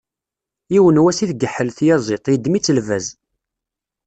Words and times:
Yiwen 0.73 1.01
wass 1.03 1.19
i 1.23 1.25
tgeḥḥel 1.29 1.69
tyaẓiḍt, 1.77 2.31
yeddem-itt 2.31 2.73
lbaz. 2.77 3.05